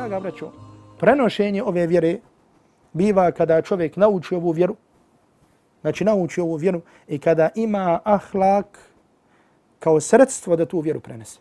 draga 0.00 0.20
braćo, 0.20 0.50
prenošenje 0.98 1.62
ove 1.62 1.86
vjere 1.86 2.18
biva 2.92 3.32
kada 3.32 3.62
čovjek 3.62 3.96
nauči 3.96 4.34
ovu 4.34 4.50
vjeru, 4.50 4.76
znači 5.80 6.04
nauči 6.04 6.40
ovu 6.40 6.54
vjeru 6.56 6.80
i 7.08 7.18
kada 7.18 7.48
ima 7.54 8.00
ahlak 8.04 8.78
kao 9.78 10.00
sredstvo 10.00 10.56
da 10.56 10.66
tu 10.66 10.80
vjeru 10.80 11.00
prenese. 11.00 11.38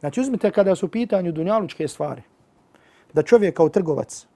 Znači 0.00 0.20
uzmite 0.20 0.50
kada 0.50 0.74
su 0.74 0.86
u 0.86 0.88
pitanju 0.88 1.32
dunjalučke 1.32 1.88
stvari, 1.88 2.22
da 3.12 3.22
čovjek 3.22 3.56
kao 3.56 3.68
trgovac 3.68 4.26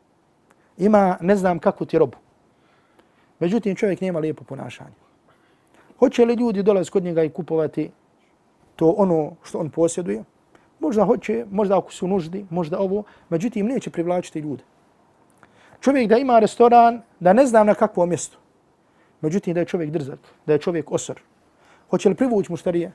ima 0.76 1.16
ne 1.20 1.36
znam 1.36 1.58
kakvu 1.58 1.86
ti 1.86 1.98
robu, 1.98 2.16
međutim 3.38 3.76
čovjek 3.76 4.00
nema 4.00 4.18
lijepo 4.18 4.44
ponašanje. 4.44 4.96
Hoće 5.98 6.24
li 6.24 6.34
ljudi 6.34 6.62
dolaz 6.62 6.90
kod 6.90 7.02
njega 7.02 7.24
i 7.24 7.30
kupovati 7.30 7.90
to 8.76 8.94
ono 8.98 9.32
što 9.42 9.58
on 9.58 9.70
posjeduje? 9.70 10.24
Možda 10.80 11.04
hoće, 11.04 11.44
možda 11.50 11.78
ako 11.78 11.92
su 11.92 12.08
nuždi, 12.08 12.46
možda 12.50 12.78
ovo, 12.78 13.02
međutim 13.28 13.66
neće 13.66 13.90
privlačiti 13.90 14.38
ljude. 14.38 14.62
Čovjek 15.80 16.08
da 16.08 16.16
ima 16.18 16.38
restoran, 16.38 17.02
da 17.20 17.32
ne 17.32 17.46
znam 17.46 17.66
na 17.66 17.74
kakvo 17.74 18.06
mjesto, 18.06 18.38
međutim 19.20 19.54
da 19.54 19.60
je 19.60 19.66
čovjek 19.66 19.90
drzak, 19.90 20.18
da 20.46 20.52
je 20.52 20.58
čovjek 20.58 20.92
osor. 20.92 21.20
Hoće 21.90 22.08
li 22.08 22.14
privući 22.14 22.52
muštarije? 22.52 22.92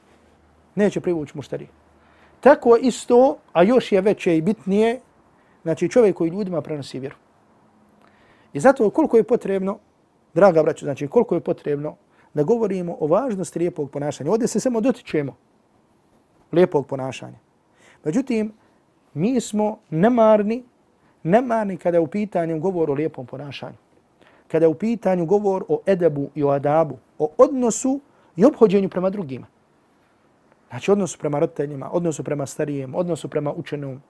Neće 0.76 1.02
privući 1.02 1.38
muštarije. 1.38 1.70
Tako 2.40 2.78
isto, 2.82 3.38
a 3.54 3.64
još 3.64 3.92
je 3.92 4.02
veće 4.02 4.38
i 4.38 4.42
bitnije, 4.42 5.00
znači 5.64 5.90
čovjek 5.90 6.16
koji 6.16 6.30
ljudima 6.30 6.62
prenosi 6.62 7.00
vjeru. 7.00 7.16
I 8.54 8.60
zato 8.60 8.90
koliko 8.90 9.18
je 9.18 9.24
potrebno, 9.24 9.80
draga 10.34 10.64
braćo, 10.64 10.86
znači 10.86 11.08
koliko 11.08 11.36
je 11.36 11.42
potrebno 11.42 11.96
da 12.34 12.44
govorimo 12.44 12.98
o 13.00 13.08
važnosti 13.08 13.60
lijepog 13.60 13.92
ponašanja. 13.92 14.32
Ovdje 14.32 14.48
se 14.48 14.60
samo 14.60 14.82
dotičemo 14.82 15.36
lijepog 16.52 16.88
ponašanja. 16.88 17.38
Međutim, 18.04 18.54
mi 19.14 19.42
smo 19.42 19.78
nemarni, 19.90 20.64
nemarni 21.24 21.78
kada 21.78 21.98
je 21.98 22.02
u 22.02 22.08
pitanju 22.08 22.60
govor 22.60 22.92
o 22.92 22.94
lijepom 22.94 23.26
ponašanju. 23.26 23.78
Kada 24.48 24.66
je 24.66 24.70
u 24.70 24.74
pitanju 24.74 25.26
govor 25.26 25.64
o 25.68 25.82
edebu 25.86 26.30
i 26.36 26.44
o 26.44 26.50
adabu, 26.50 26.98
o 27.20 27.30
odnosu 27.38 28.00
i 28.36 28.46
obhođenju 28.46 28.90
prema 28.90 29.10
drugima. 29.10 29.48
Znači, 30.70 30.92
odnosu 30.92 31.20
prema 31.20 31.40
roditeljima, 31.40 31.90
odnosu 31.92 32.24
prema 32.24 32.46
starijem, 32.46 32.96
odnosu 32.96 33.28
prema 33.28 33.54
učenom. 33.54 34.02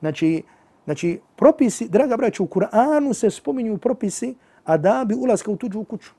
Znači, 0.00 0.42
znači 0.84 1.20
propisi, 1.36 1.88
draga 1.88 2.16
braća, 2.16 2.42
u 2.42 2.46
Kur'anu 2.46 3.14
se 3.14 3.30
spominju 3.30 3.78
propisi 3.78 4.34
adabi 4.64 5.14
ulaska 5.14 5.50
u 5.50 5.56
tuđu 5.56 5.84
kuću. 5.84 6.10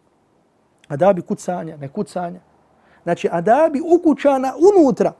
Adabi 0.87 1.21
kucanja, 1.21 1.77
ne 1.77 1.87
kucanja. 1.87 2.39
Znači, 3.03 3.29
adabi 3.31 3.81
ukućana 3.85 4.53
unutra. 4.57 5.13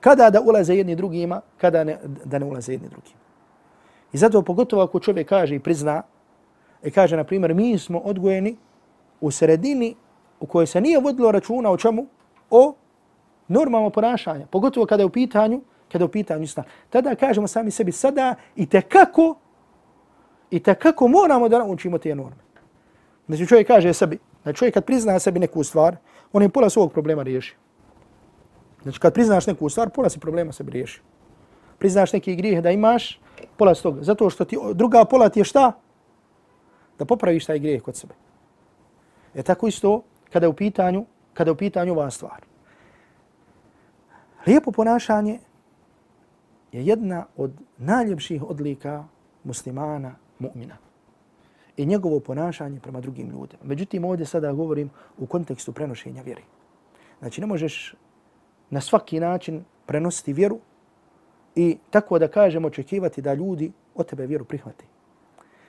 Kada 0.00 0.30
da 0.30 0.40
ulaze 0.40 0.74
jedni 0.74 0.96
drugima, 0.96 1.40
kada 1.60 1.84
ne, 1.84 1.98
da 2.24 2.38
ne 2.38 2.46
ulaze 2.46 2.72
jedni 2.72 2.88
drugima. 2.88 3.20
I 4.12 4.18
zato 4.18 4.42
pogotovo 4.42 4.82
ako 4.82 5.00
čovjek 5.00 5.28
kaže 5.28 5.54
i 5.54 5.60
prizna, 5.60 6.02
i 6.84 6.90
kaže, 6.90 7.16
na 7.16 7.24
primjer, 7.24 7.54
mi 7.54 7.78
smo 7.78 7.98
odgojeni 7.98 8.56
u 9.20 9.30
sredini 9.30 9.94
u 10.40 10.46
kojoj 10.46 10.66
se 10.66 10.80
nije 10.80 11.00
vodilo 11.00 11.32
računa 11.32 11.70
o 11.70 11.76
čemu? 11.76 12.06
O 12.50 12.74
normalno 13.48 13.90
ponašanja, 13.90 14.46
Pogotovo 14.46 14.86
kada 14.86 15.02
je 15.02 15.06
u 15.06 15.10
pitanju, 15.10 15.60
kada 15.92 16.02
je 16.02 16.06
u 16.06 16.12
pitanju 16.12 16.42
islam. 16.42 16.66
Tada 16.90 17.14
kažemo 17.14 17.46
sami 17.46 17.70
sebi 17.70 17.92
sada 17.92 18.34
i 18.56 18.66
te 18.66 18.80
kako, 18.80 19.34
i 20.50 20.60
te 20.60 20.74
kako 20.74 21.08
moramo 21.08 21.48
da 21.48 21.58
naučimo 21.58 21.98
te 21.98 22.14
norme. 22.14 22.42
Znači 23.26 23.46
čovjek 23.46 23.66
kaže 23.66 23.92
sebi, 23.92 24.18
znači 24.42 24.58
čovjek 24.58 24.74
kad 24.74 24.84
prizna 24.84 25.18
sebi 25.18 25.38
neku 25.38 25.64
stvar, 25.64 25.96
on 26.32 26.42
je 26.42 26.48
pola 26.48 26.70
svog 26.70 26.92
problema 26.92 27.22
riješio. 27.22 27.56
Znači 28.82 29.00
kad 29.00 29.14
priznaš 29.14 29.46
neku 29.46 29.68
stvar, 29.68 29.90
pola 29.90 30.10
si 30.10 30.20
problema 30.20 30.52
se 30.52 30.64
riješi. 30.68 31.00
Priznaš 31.78 32.12
neki 32.12 32.36
grijeh 32.36 32.62
da 32.62 32.70
imaš, 32.70 33.20
pola 33.56 33.74
si 33.74 33.82
toga. 33.82 34.02
Zato 34.02 34.30
što 34.30 34.44
ti 34.44 34.58
druga 34.74 35.04
pola 35.04 35.28
ti 35.28 35.40
je 35.40 35.44
šta? 35.44 35.72
Da 36.98 37.04
popraviš 37.04 37.46
taj 37.46 37.58
grijeh 37.58 37.82
kod 37.82 37.96
sebe. 37.96 38.14
Je 39.34 39.42
tako 39.42 39.66
isto 39.66 40.02
kada 40.32 40.46
je 40.46 40.48
u 40.50 40.52
pitanju, 40.52 41.04
kada 41.34 41.48
je 41.48 41.52
u 41.52 41.56
pitanju 41.56 41.92
ova 41.92 42.10
stvar. 42.10 42.44
Lijepo 44.46 44.72
ponašanje 44.72 45.38
je 46.72 46.86
jedna 46.86 47.26
od 47.36 47.52
najljepših 47.78 48.42
odlika 48.42 49.04
muslimana, 49.44 50.14
mu'mina. 50.38 50.76
I 51.76 51.86
njegovo 51.86 52.20
ponašanje 52.20 52.80
prema 52.80 53.00
drugim 53.00 53.30
ljudima. 53.30 53.62
Međutim, 53.62 54.04
ovdje 54.04 54.26
sada 54.26 54.52
govorim 54.52 54.90
u 55.18 55.26
kontekstu 55.26 55.72
prenošenja 55.72 56.22
vjeri. 56.22 56.42
Znači, 57.18 57.40
ne 57.40 57.46
možeš 57.46 57.94
na 58.70 58.80
svaki 58.80 59.20
način 59.20 59.64
prenositi 59.86 60.32
vjeru 60.32 60.58
i 61.54 61.78
tako 61.90 62.18
da 62.18 62.28
kažemo 62.28 62.68
očekivati 62.68 63.22
da 63.22 63.34
ljudi 63.34 63.72
od 63.94 64.06
tebe 64.06 64.26
vjeru 64.26 64.44
prihvati. 64.44 64.84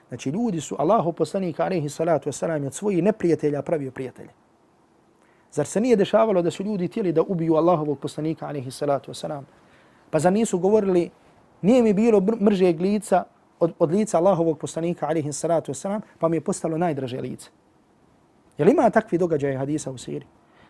Znači 0.10 0.30
ljudi 0.30 0.62
su 0.62 0.76
Allahu 0.80 1.14
poslanika 1.14 1.64
alaihi 1.64 1.90
salatu 1.90 2.30
wasalam 2.30 2.66
od 2.66 2.74
svojih 2.74 3.04
neprijatelja 3.04 3.62
pravio 3.62 3.92
prijatelje. 3.92 4.30
Zar 5.52 5.66
se 5.66 5.82
nije 5.82 5.96
dešavalo 5.96 6.42
da 6.42 6.52
su 6.52 6.64
ljudi 6.64 6.88
htjeli 6.88 7.12
da 7.12 7.22
ubiju 7.22 7.56
Allahovog 7.56 8.00
poslanika 8.00 8.48
alaihi 8.48 8.72
salatu 8.72 9.12
wasalam? 9.12 9.44
Pa 10.10 10.20
zar 10.20 10.34
nisu 10.34 10.60
govorili 10.60 11.10
nije 11.62 11.84
mi 11.84 11.94
bilo 11.94 12.22
mržeg 12.42 12.82
lica 12.82 13.24
od, 13.60 13.74
od 13.80 13.92
lica 13.92 14.18
Allahovog 14.18 14.60
poslanika 14.60 15.08
alaihi 15.08 15.34
salatu 15.34 15.72
wasalam 15.72 16.02
pa 16.20 16.28
mi 16.28 16.38
je 16.38 16.42
postalo 16.42 16.78
najdraže 16.78 17.22
lice. 17.22 17.50
Jel 18.58 18.70
ima 18.70 18.90
takvi 18.90 19.18
događaje 19.18 19.58
hadisa 19.58 19.92
u 19.92 19.98
siri? 19.98 20.26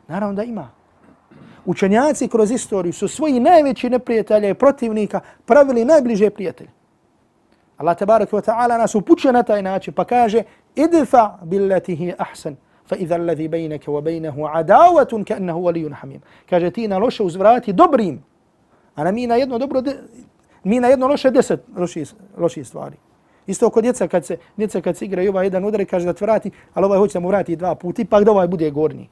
Naravno 0.08 0.36
da 0.36 0.44
ima 0.44 0.70
učenjaci 1.66 2.28
kroz 2.28 2.52
istoriju 2.52 2.94
su 2.94 3.08
svoji 3.08 3.40
najveći 3.40 3.90
neprijatelje 3.90 4.50
i 4.50 4.54
protivnika 4.54 5.20
pravili 5.46 5.86
najbliže 5.86 6.30
prijatelje. 6.30 6.70
Allah 7.78 7.98
tabaraka 7.98 8.38
wa 8.38 8.42
ta'ala 8.42 8.78
nas 8.78 8.96
upućuje 8.96 9.34
na 9.34 9.44
taj 9.44 9.62
način 9.62 9.94
pa 9.94 10.06
kaže 10.06 10.44
idfa 10.76 11.38
billati 11.44 11.96
hi 11.96 12.14
ahsan 12.18 12.56
fa 12.86 12.96
idha 12.96 13.16
alladhi 13.16 13.48
baynaka 13.48 13.92
wa 13.92 14.02
baynahu 14.02 14.50
adawatun 14.54 15.26
ka'annahu 15.26 15.60
waliyyun 15.64 15.94
hamim. 15.94 16.22
Kaže 16.50 16.72
ti 16.72 16.88
na 16.88 16.98
loše 16.98 17.24
uzvrati 17.24 17.74
dobrim, 17.74 18.24
a 18.96 19.04
na 19.04 19.12
mi 19.12 19.28
na 19.28 19.36
jedno 19.36 19.58
dobro 19.58 19.82
de, 19.82 19.98
mi 20.64 20.80
na 20.80 20.88
jedno 20.88 21.08
loše 21.08 21.32
deset 21.32 21.64
loši, 21.78 22.06
loši 22.38 22.64
stvari. 22.64 22.96
Isto 23.48 23.70
kod 23.70 23.84
djeca 23.84 24.08
kad 24.08 24.26
se 24.26 24.38
djeca 24.58 24.82
kad 24.82 24.98
se 24.98 25.06
igraju 25.06 25.32
ovaj 25.32 25.46
jedan 25.46 25.66
udar 25.66 25.86
kaže 25.86 26.06
da 26.06 26.14
tvrati, 26.14 26.52
ali 26.74 26.86
ovaj 26.86 26.98
hoće 26.98 27.14
da 27.14 27.20
mu 27.20 27.28
vrati 27.28 27.56
dva 27.56 27.76
puta, 27.76 28.02
ipak 28.02 28.24
da 28.24 28.32
ovaj 28.32 28.48
bude 28.48 28.70
gornji. 28.72 29.10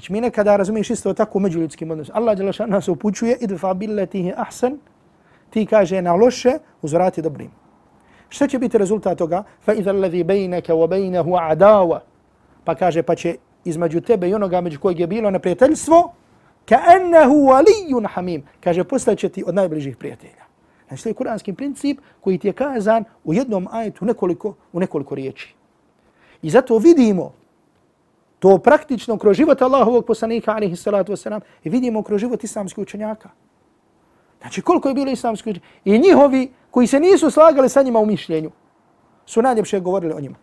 Znači 0.00 0.12
mi 0.12 0.20
nekada 0.20 0.56
razumiješ 0.56 0.90
isto 0.90 1.12
tako 1.14 1.38
u 1.38 1.40
međuljudskim 1.40 1.90
odnosima. 1.90 2.18
Allah 2.18 2.38
je 2.38 2.44
lašan 2.44 2.70
nas 2.70 2.88
upućuje 2.88 3.36
idfa 3.40 3.74
billetihi 3.74 4.32
ahsan, 4.36 4.78
ti 5.50 5.66
kaže 5.66 6.02
na 6.02 6.14
loše, 6.14 6.52
uzvrati 6.82 7.22
dobrim. 7.22 7.50
Šta 8.28 8.48
će 8.48 8.58
biti 8.58 8.78
rezultat 8.78 9.18
toga? 9.18 9.42
Fa 9.60 9.74
idha 9.74 9.90
alladhi 9.90 10.24
bejneke 10.24 10.72
wa 10.72 10.88
bejnehu 10.88 11.30
adawa. 11.30 12.00
Pa 12.64 12.74
kaže, 12.74 13.02
pa 13.02 13.14
će 13.14 13.36
između 13.64 14.00
tebe 14.00 14.28
i 14.28 14.34
onoga 14.34 14.60
među 14.60 14.80
kojeg 14.80 15.00
je 15.00 15.06
bilo 15.06 15.30
neprijateljstvo, 15.30 16.12
ka 16.68 16.80
ennehu 16.96 17.34
walijun 17.34 18.08
hamim. 18.08 18.42
Kaže, 18.64 18.84
postaće 18.84 19.28
ti 19.28 19.44
od 19.46 19.54
najbližih 19.54 19.96
prijatelja. 19.96 20.44
Znači, 20.88 21.02
to 21.02 21.08
je 21.08 21.14
kuranski 21.14 21.52
princip 21.52 22.00
koji 22.20 22.38
ti 22.38 22.48
je 22.48 22.52
kazan 22.52 23.04
u 23.24 23.34
jednom 23.34 23.68
ajetu 23.70 24.04
nekoliko, 24.04 24.54
u 24.72 24.80
nekoliko 24.80 25.14
riječi. 25.14 25.54
I 26.42 26.50
zato 26.50 26.78
vidimo 26.78 27.39
to 28.40 28.58
praktično 28.58 29.18
kroz 29.18 29.36
život 29.36 29.62
Allahovog 29.62 30.06
poslanika, 30.06 30.52
alihi 30.52 30.76
salatu 30.76 31.12
wasalam, 31.12 31.40
i 31.64 31.70
vidimo 31.70 32.02
kroz 32.02 32.20
život 32.20 32.44
islamskih 32.44 32.82
učenjaka. 32.82 33.30
Znači, 34.40 34.62
koliko 34.62 34.88
je 34.88 34.94
bilo 34.94 35.10
islamskih 35.10 35.50
učenjaka. 35.50 35.68
I 35.84 35.98
njihovi 35.98 36.52
koji 36.70 36.86
se 36.86 37.00
nisu 37.00 37.30
slagali 37.30 37.68
sa 37.68 37.82
njima 37.82 37.98
u 37.98 38.06
mišljenju, 38.06 38.50
su 39.26 39.42
najljepše 39.42 39.80
govorili 39.80 40.14
o 40.14 40.20
njima. 40.20 40.36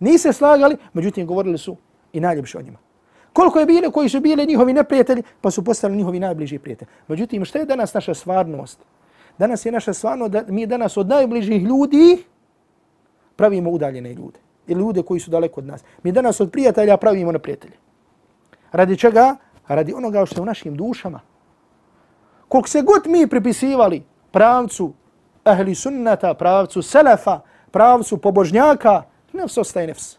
Nise 0.00 0.32
slagali, 0.32 0.76
međutim, 0.92 1.26
govorili 1.26 1.58
su 1.58 1.76
i 2.12 2.20
najljepše 2.20 2.58
o 2.58 2.62
njima. 2.62 2.78
Koliko 3.32 3.58
je 3.58 3.66
bilo 3.66 3.90
koji 3.90 4.08
su 4.08 4.20
bili 4.20 4.46
njihovi 4.46 4.72
neprijatelji, 4.72 5.22
pa 5.40 5.50
su 5.50 5.64
postali 5.64 5.96
njihovi 5.96 6.20
najbliži 6.20 6.58
prijatelji. 6.58 6.90
Međutim, 7.08 7.44
šta 7.44 7.58
je 7.58 7.64
danas 7.64 7.94
naša 7.94 8.14
stvarnost? 8.14 8.78
Danas 9.38 9.66
je 9.66 9.72
naša 9.72 9.92
stvarnost 9.92 10.32
da 10.32 10.42
mi 10.48 10.66
danas 10.66 10.96
od 10.96 11.08
najbližih 11.08 11.62
ljudi 11.62 12.24
pravimo 13.36 13.70
udaljene 13.70 14.14
ljude 14.14 14.44
ili 14.66 14.80
ljude 14.80 15.02
koji 15.02 15.20
su 15.20 15.30
daleko 15.30 15.60
od 15.60 15.66
nas. 15.66 15.84
Mi 16.02 16.12
danas 16.12 16.40
od 16.40 16.50
prijatelja 16.50 16.96
pravimo 16.96 17.32
na 17.32 17.38
prijatelje. 17.38 17.74
Radi 18.72 18.96
čega? 18.96 19.36
Radi 19.68 19.94
onoga 19.94 20.26
što 20.26 20.36
je 20.38 20.42
u 20.42 20.46
našim 20.46 20.76
dušama. 20.76 21.20
Koliko 22.48 22.68
se 22.68 22.82
god 22.82 23.06
mi 23.06 23.26
pripisivali 23.26 24.02
pravcu 24.30 24.92
ahli 25.44 25.74
sunnata, 25.74 26.34
pravcu 26.34 26.82
selefa, 26.82 27.40
pravcu 27.70 28.18
pobožnjaka, 28.18 29.02
nefs 29.32 29.58
ostaje 29.58 29.86
nefs. 29.86 30.16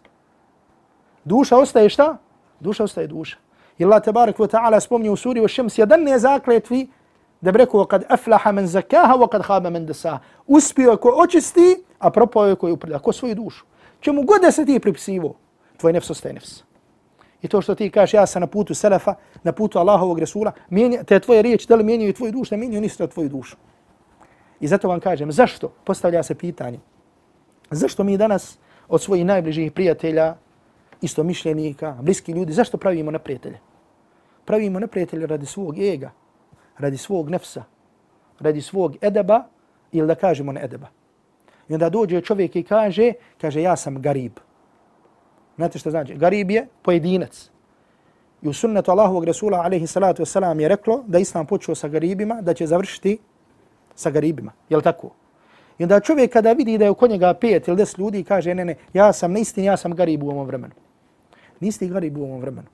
Duša 1.24 1.58
ostaje 1.58 1.90
šta? 1.90 2.18
Duša 2.60 2.84
ostaje 2.84 3.08
duša. 3.08 3.38
I 3.78 3.86
Allah 3.86 4.04
tabarak 4.04 4.38
wa 4.38 4.48
ta'ala 4.48 4.80
spomnio 4.80 5.14
u 5.14 5.16
suri 5.16 5.42
o 5.42 5.48
šems 5.48 5.78
jedan 5.78 6.04
ne 6.04 6.20
zakletvi 6.20 6.88
da 7.42 7.52
bi 7.52 7.58
rekao 7.58 7.86
kad 7.86 8.04
aflaha 8.10 8.52
men 8.52 8.68
zakaha 8.68 9.14
wa 9.14 9.28
kad 9.30 9.42
haba 9.42 9.70
men 9.70 9.86
desaha. 9.86 10.20
Uspio 10.48 10.92
je 10.92 10.98
ko 10.98 11.14
očisti, 11.18 11.84
a 12.00 12.10
propao 12.10 12.46
je 12.46 12.56
ko 12.56 12.68
je 12.68 12.74
uprlja, 12.74 13.00
Ko 13.00 13.12
svoju 13.12 13.36
dušu 13.36 13.66
čemu 14.06 14.24
god 14.24 14.42
da 14.42 14.52
se 14.52 14.66
ti 14.66 14.80
pripisivo, 14.80 15.34
tvoj 15.78 15.94
nefs 15.94 16.10
ostaje 16.10 16.34
nefs. 16.34 16.64
I 17.42 17.48
to 17.48 17.62
što 17.62 17.76
ti 17.76 17.90
kažeš, 17.90 18.14
ja 18.14 18.26
sam 18.26 18.42
na 18.42 18.48
putu 18.48 18.74
Selefa, 18.74 19.16
na 19.44 19.52
putu 19.52 19.80
Allahovog 19.80 20.20
Resula, 20.20 20.52
mijenja, 20.70 21.04
te 21.04 21.20
tvoje 21.20 21.42
riječi, 21.42 21.68
da 21.68 21.76
li 21.76 21.84
mijenjaju 21.84 22.14
tvoju 22.14 22.32
dušu, 22.32 22.54
ne 22.54 22.58
mijenjaju 22.58 22.82
ništa 22.82 23.08
tvoju 23.08 23.30
dušu. 23.30 23.58
I 24.60 24.68
zato 24.68 24.88
vam 24.88 25.00
kažem, 25.00 25.32
zašto? 25.32 25.72
Postavlja 25.84 26.24
se 26.24 26.36
pitanje. 26.36 26.80
Zašto 27.72 28.04
mi 28.04 28.18
danas 28.18 28.58
od 28.88 29.02
svojih 29.02 29.26
najbližih 29.26 29.72
prijatelja, 29.72 30.36
isto 31.02 31.24
mišljenika, 31.24 31.98
bliski 32.02 32.32
ljudi, 32.32 32.54
zašto 32.54 32.78
pravimo 32.78 33.12
neprijatelje? 33.12 33.60
Pravimo 34.46 34.80
neprijatelje 34.80 35.28
radi 35.28 35.46
svog 35.46 35.80
ega, 35.80 36.12
radi 36.78 36.98
svog 36.98 37.30
nefsa, 37.30 37.64
radi 38.40 38.62
svog 38.62 38.96
edeba 39.02 39.44
ili 39.92 40.08
da 40.08 40.16
kažemo 40.16 40.52
ne 40.52 40.64
edeba. 40.64 40.88
I 41.70 41.74
onda 41.74 41.90
dođe 41.90 42.22
čovjek 42.22 42.56
i 42.56 42.64
kaže, 42.64 43.14
kaže 43.42 43.62
ja 43.62 43.76
sam 43.76 44.02
garib. 44.02 44.32
Znate 45.56 45.80
što 45.80 45.92
znači? 45.92 46.16
Garib 46.16 46.52
je 46.52 46.68
pojedinac. 46.82 47.50
I 48.42 48.48
u 48.48 48.54
sunnetu 48.54 48.92
Allahovog 48.92 49.24
Resula 49.24 49.58
alaihi 49.58 49.88
salatu 49.88 50.24
wasalam 50.24 50.60
je 50.60 50.68
reklo 50.68 51.04
da 51.08 51.20
Islam 51.20 51.46
počeo 51.46 51.76
sa 51.76 51.88
garibima, 51.88 52.42
da 52.42 52.54
će 52.54 52.68
završiti 52.68 53.18
sa 53.96 54.10
garibima. 54.10 54.52
Je 54.70 54.78
li 54.78 54.84
tako? 54.84 55.10
I 55.78 55.84
onda 55.84 56.00
čovjek 56.00 56.34
kada 56.34 56.52
vidi 56.52 56.78
da 56.78 56.86
je 56.86 56.92
oko 56.92 57.08
njega 57.08 57.34
pet 57.34 57.68
ili 57.68 57.78
deset 57.78 57.98
ljudi 57.98 58.24
kaže 58.24 58.56
ne, 58.56 58.66
ne, 58.66 58.76
ja 58.94 59.14
sam 59.14 59.34
na 59.34 59.40
istini, 59.40 59.68
ja 59.68 59.78
sam 59.78 59.96
garib 59.96 60.24
u 60.24 60.30
ovom 60.30 60.48
vremenu. 60.48 60.74
Nisi 61.60 61.88
garib 61.88 62.18
u 62.18 62.24
ovom 62.24 62.42
vremenu. 62.42 62.68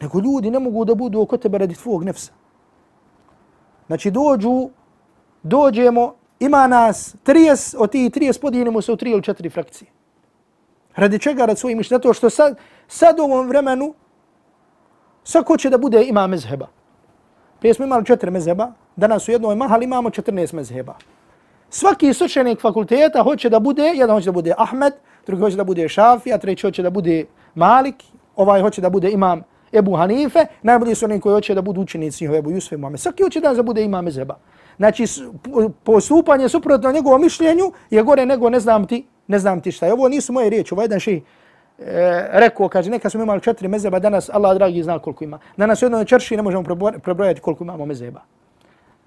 Nego 0.00 0.20
ljudi 0.20 0.50
ne 0.50 0.58
mogu 0.58 0.84
da 0.84 0.94
budu 0.94 1.20
oko 1.20 1.36
tebe 1.36 1.58
radi 1.58 1.74
tvojeg 1.74 2.02
nefsa. 2.02 2.32
Znači 3.86 4.10
dođu, 4.10 4.70
dođemo, 5.42 6.14
ima 6.42 6.66
nas 6.66 7.16
30, 7.24 7.76
od 7.78 7.90
tih 7.90 8.10
30 8.10 8.40
podijelimo 8.40 8.82
se 8.82 8.92
u 8.92 8.96
tri 8.96 9.10
ili 9.10 9.22
četiri 9.22 9.50
frakcije. 9.50 9.88
Radi 10.96 11.18
čega 11.18 11.46
radi 11.46 11.60
svojim 11.60 11.78
mišljenja? 11.78 11.98
Zato 11.98 12.12
što 12.12 12.30
sad, 12.30 12.56
sad 12.88 13.18
u 13.18 13.22
ovom 13.22 13.48
vremenu 13.48 13.94
svako 15.24 15.56
će 15.56 15.70
da 15.70 15.78
bude 15.78 16.04
ima 16.04 16.26
mezheba. 16.26 16.66
Prije 17.58 17.74
smo 17.74 17.84
imali 17.84 18.04
četiri 18.04 18.30
mezheba, 18.30 18.72
danas 18.96 19.28
u 19.28 19.32
jednoj 19.32 19.56
mahali 19.56 19.84
imamo 19.84 20.10
14 20.10 20.54
mezheba. 20.54 20.94
Svaki 21.70 22.14
sučenik 22.14 22.60
fakulteta 22.60 23.22
hoće 23.22 23.48
da 23.48 23.60
bude, 23.60 23.92
jedan 23.94 24.16
hoće 24.16 24.26
da 24.26 24.32
bude 24.32 24.54
Ahmed, 24.58 24.92
drugi 25.26 25.42
hoće 25.42 25.56
da 25.56 25.64
bude 25.64 25.88
Šafi, 25.88 26.32
a 26.32 26.38
treći 26.38 26.66
hoće 26.66 26.82
da 26.82 26.90
bude 26.90 27.24
Malik, 27.54 28.02
ovaj 28.36 28.62
hoće 28.62 28.80
da 28.80 28.90
bude 28.90 29.10
imam 29.10 29.42
Ebu 29.72 29.96
Hanife, 29.96 30.46
najbolji 30.62 30.94
su 30.94 31.04
oni 31.04 31.20
koji 31.20 31.32
hoće 31.32 31.54
da 31.54 31.62
budu 31.62 31.80
učenici 31.80 32.24
Ebu 32.24 32.50
Jusuf 32.50 32.78
Muhammed. 32.78 33.00
Svaki 33.00 33.22
hoće 33.22 33.40
da 33.40 33.62
bude 33.62 33.84
imam 33.84 34.04
mezheba. 34.04 34.36
Znači, 34.76 35.04
postupanje 35.82 36.48
suprotno 36.48 36.92
njegovom 36.92 37.22
mišljenju 37.22 37.72
je 37.90 38.02
gore 38.02 38.26
nego 38.26 38.50
ne 38.50 38.60
znam 38.60 38.86
ti, 38.86 39.06
ne 39.26 39.38
znam 39.38 39.60
ti 39.60 39.72
šta. 39.72 39.92
Ovo 39.92 40.08
nisu 40.08 40.32
moje 40.32 40.50
riječi, 40.50 40.74
ovo 40.74 40.82
jedan 40.82 41.00
ših 41.00 41.22
e, 41.22 41.22
rekao, 42.32 42.68
kaže, 42.68 42.90
neka 42.90 43.10
smo 43.10 43.22
imali 43.22 43.40
četiri 43.40 43.68
mezeba, 43.68 43.98
danas 43.98 44.30
Allah 44.32 44.56
dragi 44.56 44.82
zna 44.82 44.98
koliko 44.98 45.24
ima. 45.24 45.38
Danas 45.56 45.82
u 45.82 45.84
jednoj 45.84 46.04
čerši 46.04 46.36
ne 46.36 46.42
možemo 46.42 46.64
prebrojati 47.02 47.40
koliko 47.40 47.64
imamo 47.64 47.86
mezeba. 47.86 48.20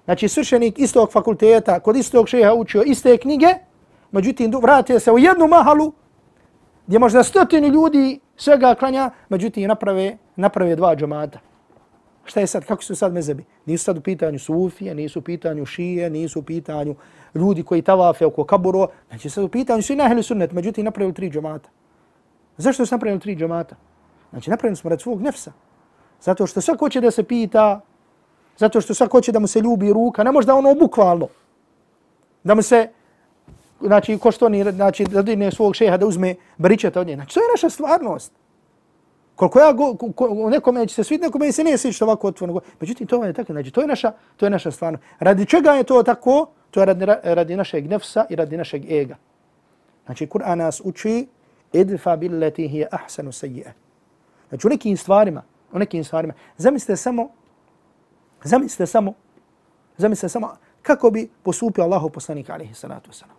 Znači, 0.04 0.28
svršenik 0.28 0.78
istog 0.78 1.12
fakulteta, 1.12 1.80
kod 1.80 1.96
istog 1.96 2.28
šeha 2.28 2.54
učio 2.54 2.82
iste 2.82 3.16
knjige, 3.18 3.46
međutim, 4.10 4.52
vrate 4.62 5.00
se 5.00 5.12
u 5.12 5.18
jednu 5.18 5.46
mahalu, 5.46 5.92
gdje 6.86 6.98
možda 6.98 7.22
stotini 7.22 7.68
ljudi 7.68 8.20
svega 8.36 8.74
klanja, 8.74 9.10
međutim, 9.28 9.68
naprave, 9.68 10.16
naprave 10.36 10.76
dva 10.76 10.96
džomata. 10.96 11.38
Šta 12.26 12.40
je 12.40 12.46
sad, 12.46 12.64
kako 12.64 12.82
su 12.82 12.96
sad 12.96 13.12
mezebi? 13.12 13.44
Nisu 13.66 13.84
sad 13.84 13.98
u 13.98 14.00
pitanju 14.00 14.38
sufije, 14.38 14.94
nisu 14.94 15.18
u 15.18 15.22
pitanju 15.22 15.66
šije, 15.66 16.10
nisu 16.10 16.38
u 16.38 16.42
pitanju 16.42 16.94
ljudi 17.34 17.62
koji 17.62 17.82
tavafe 17.82 18.26
oko 18.26 18.44
kaburo, 18.44 18.86
znači 19.08 19.30
sad 19.30 19.44
u 19.44 19.48
pitanju 19.48 19.82
su 19.82 19.92
i 19.92 19.96
nahili 19.96 20.22
sunnet, 20.22 20.52
međutim, 20.52 20.84
napravili 20.84 21.14
tri 21.14 21.30
džamata. 21.30 21.68
Zašto 22.56 22.86
su 22.86 22.94
napravili 22.94 23.20
tri 23.20 23.36
džomata? 23.36 23.76
Znači, 24.30 24.50
napravili 24.50 24.76
smo 24.76 24.90
rad 24.90 25.00
svog 25.00 25.22
nefsa. 25.22 25.52
Zato 26.20 26.46
što 26.46 26.60
svako 26.60 26.84
hoće 26.84 27.00
da 27.00 27.10
se 27.10 27.22
pita, 27.22 27.80
zato 28.58 28.80
što 28.80 28.94
svako 28.94 29.16
hoće 29.16 29.32
da 29.32 29.38
mu 29.38 29.46
se 29.46 29.60
ljubi 29.60 29.92
ruka, 29.92 30.24
ne 30.24 30.32
možda 30.32 30.54
ono 30.54 30.74
bukvalno, 30.74 31.28
da 32.44 32.54
mu 32.54 32.62
se, 32.62 32.88
znači, 33.80 34.18
ko 34.18 34.32
što 34.32 34.48
ni, 34.48 34.64
znači, 34.64 35.04
da 35.04 35.22
dine 35.22 35.52
svog 35.52 35.74
šeha 35.74 35.96
da 35.96 36.06
uzme 36.06 36.34
baričeta 36.56 37.00
od 37.00 37.06
nje. 37.06 37.14
Znači, 37.14 37.34
to 37.34 37.40
je 37.40 37.52
naša 37.54 37.70
stvarnost. 37.70 38.32
Koliko 39.36 39.58
ja 39.58 39.72
go, 39.72 39.94
ko, 39.94 40.12
ko, 40.12 40.50
nekome 40.50 40.86
će 40.86 40.94
se 40.94 41.04
sviti, 41.04 41.24
nekome 41.24 41.52
se 41.52 41.64
nije 41.64 41.78
sviđa 41.78 42.04
ovako 42.04 42.28
otvoreno. 42.28 42.60
Međutim, 42.80 43.06
to 43.06 43.24
je 43.24 43.32
tako, 43.32 43.52
znači, 43.52 43.70
to 43.70 43.80
je 43.80 43.86
naša, 43.86 44.12
to 44.36 44.46
je 44.46 44.50
naša 44.50 44.70
stvarno. 44.70 44.98
Radi 45.18 45.46
čega 45.46 45.70
je 45.70 45.84
to 45.84 46.02
tako? 46.02 46.46
To 46.70 46.80
je 46.80 46.86
radi, 46.86 47.06
radi 47.22 47.56
našeg 47.56 47.90
nefsa 47.90 48.26
i 48.30 48.36
radi 48.36 48.56
našeg 48.56 48.92
ega. 48.92 49.16
Znači, 50.06 50.26
Kur'an 50.26 50.58
nas 50.58 50.80
uči 50.84 51.26
idfa 51.72 52.16
billati 52.16 52.68
hi 52.68 52.84
ahsanu 52.90 53.32
sayyi'a. 53.32 53.70
Znači 54.48 54.66
u 54.66 54.70
nekim 54.70 54.96
stvarima, 54.96 55.42
u 55.72 55.78
nekim 55.78 56.04
stvarima, 56.04 56.34
zamislite 56.56 56.96
samo, 56.96 57.28
zamislite 58.44 58.86
samo, 58.86 59.12
zamislite 59.96 60.28
samo 60.28 60.56
kako 60.82 61.10
bi 61.10 61.28
postupio 61.42 61.84
Allahu 61.84 62.10
poslanik 62.10 62.50
alejhi 62.50 62.74
salatu 62.74 63.10
vesselam. 63.10 63.36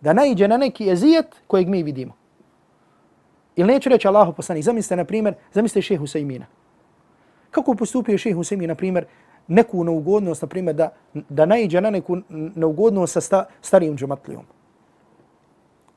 Da 0.00 0.12
naiđe 0.12 0.48
na 0.48 0.56
neki 0.56 0.90
ezijet 0.90 1.26
kojeg 1.46 1.68
mi 1.68 1.82
vidimo. 1.82 2.14
Ili 3.58 3.72
neću 3.72 3.88
reći 3.88 4.08
Allahu 4.08 4.32
poslanik, 4.32 4.64
zamislite 4.64 4.96
na 4.96 5.04
primjer, 5.04 5.34
zamislite 5.52 5.82
šehu 5.82 6.06
Sejmina. 6.06 6.46
Kako 7.50 7.74
postupio 7.74 8.18
šehu 8.18 8.44
Sajmina, 8.44 8.70
na 8.70 8.74
primjer, 8.74 9.06
neku 9.48 9.84
neugodnost, 9.84 10.42
na 10.42 10.48
primjer, 10.48 10.76
da, 10.76 10.92
da 11.14 11.46
naiđe 11.46 11.80
na 11.80 11.90
neku 11.90 12.16
neugodnost 12.28 13.12
sa 13.12 13.20
sta, 13.20 13.44
starijim 13.62 13.96
džematlijom 13.96 14.44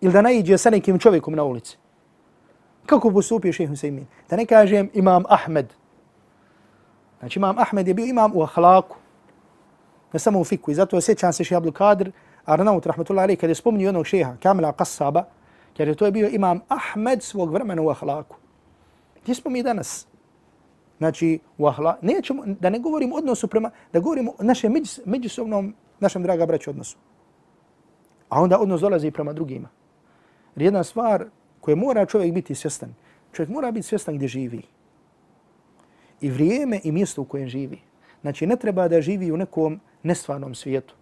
ili 0.02 0.14
da 0.14 0.22
naiđe 0.22 0.58
sa 0.58 0.70
nekim 0.70 1.00
čovjekom 1.00 1.36
na 1.36 1.44
ulici. 1.44 1.78
Kako 2.86 3.12
postupio 3.12 3.54
šehu 3.54 3.74
Husaymin? 3.74 4.06
Da 4.30 4.36
ne 4.36 4.46
kažem 4.46 4.90
imam 4.94 5.24
Ahmed. 5.30 5.74
Znači 7.20 7.40
imam 7.40 7.60
Ahmed 7.60 7.88
je 7.88 7.94
bio 7.94 8.06
imam 8.06 8.32
u 8.36 8.42
ahlaku. 8.44 8.98
Ne 10.14 10.20
samo 10.20 10.40
u 10.40 10.44
fiku. 10.44 10.72
I 10.72 10.76
zato 10.76 11.02
sjećam 11.02 11.34
se 11.34 11.44
šehr 11.44 11.58
Abdul 11.58 11.74
Kadir, 11.74 12.12
Arnaut, 12.46 12.86
rahmatullahi 12.86 13.24
alaih, 13.24 13.40
kada 13.40 13.52
je 13.52 13.56
spominio 13.56 13.88
jednog 13.88 14.06
šeha, 14.06 14.36
Kamila 14.44 14.74
Qassaba, 14.74 15.24
jer 15.78 15.88
je 15.88 15.96
to 15.96 16.06
je 16.06 16.12
bio 16.12 16.30
imam 16.30 16.60
Ahmed 16.68 17.24
svog 17.24 17.54
vremena 17.54 17.82
u 17.82 17.90
ahlaku. 17.90 18.38
Gdje 19.24 19.36
smo 19.36 19.52
mi 19.52 19.64
danas? 19.64 20.08
Znači, 20.98 21.40
u 21.58 21.68
ahlaku. 21.68 22.06
Nećemo, 22.06 22.44
da 22.46 22.70
ne 22.70 22.80
govorim 22.80 23.14
odnosu 23.14 23.48
prema, 23.48 23.72
da 23.94 24.00
govorimo 24.00 24.32
o 24.40 24.44
našem 24.44 24.74
međusobnom, 25.06 25.76
našem 26.00 26.24
draga 26.24 26.46
braću 26.46 26.70
odnosu. 26.70 26.98
A 28.30 28.42
onda 28.42 28.60
odnos 28.60 28.82
dolazi 28.82 29.12
prema 29.12 29.34
drugima 29.34 29.70
jedna 30.56 30.84
stvar 30.84 31.26
koja 31.62 31.76
mora 31.76 32.06
čovjek 32.06 32.34
biti 32.34 32.56
svjestan. 32.56 32.94
Čovjek 33.32 33.50
mora 33.50 33.72
biti 33.72 33.88
svjestan 33.88 34.16
gdje 34.16 34.28
živi. 34.28 34.62
I 36.22 36.30
vrijeme 36.30 36.80
i 36.84 36.92
mjesto 36.92 37.22
u 37.22 37.26
kojem 37.26 37.48
živi. 37.48 37.80
Znači, 38.22 38.48
ne 38.48 38.56
treba 38.56 38.88
da 38.88 39.02
živi 39.02 39.32
u 39.32 39.38
nekom 39.38 39.80
nestvarnom 40.04 40.56
svijetu. 40.56 40.96